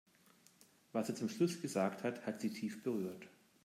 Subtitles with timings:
[0.93, 3.29] Was er zum Schluss gesagt hat, hat sie tief berührt.